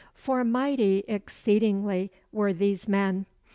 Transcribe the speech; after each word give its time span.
For 0.15 0.43
mighty 0.43 1.03
exceedingly 1.07 2.11
were 2.31 2.53
these 2.53 2.87
men. 2.87 3.27